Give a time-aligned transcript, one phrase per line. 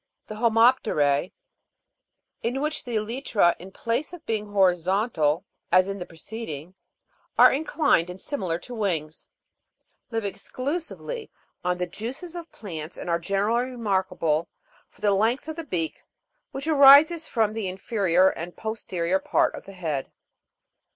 [0.29, 0.29] 6.
[0.29, 1.31] The HOMOP'TER^E,
[2.41, 6.73] in which the elytra, in place of being horizontal as in the preceding,
[7.37, 9.27] are inclined and similar to wings,
[10.09, 11.29] live exclusively
[11.63, 14.49] on the juices of plants, and are generally remark able
[14.89, 16.01] for the length of the beak
[16.49, 20.11] which arises from the inferior and posterior part of the head.